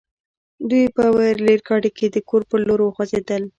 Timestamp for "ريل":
1.45-1.61